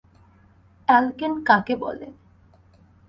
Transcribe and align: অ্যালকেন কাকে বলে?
অ্যালকেন 0.87 1.33
কাকে 1.47 1.75
বলে? 1.83 2.07